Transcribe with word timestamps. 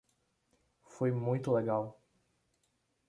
Foi 0.87 1.11
muito 1.11 1.51
legal. 1.51 2.01